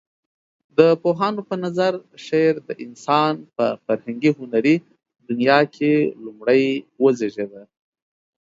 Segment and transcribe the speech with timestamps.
[0.77, 1.93] د پوهانو په نظر
[2.25, 4.75] شعر د انسان په فرهنګي هنري
[5.27, 5.93] دنيا کې
[6.23, 6.63] لومړى
[7.03, 7.63] وزيږيده.